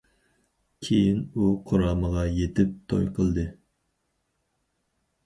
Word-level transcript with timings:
كىيىن 0.85 1.19
ئۇ 1.41 1.49
قۇرامىغا 1.71 2.23
يېتىپ 2.37 2.71
توي 2.95 3.05
قىلدى. 3.19 3.45